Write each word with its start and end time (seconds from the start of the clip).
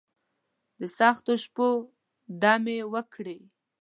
دسختو 0.79 1.33
شپو، 1.43 1.67
دمې 2.41 2.77
وکړي 2.93 3.39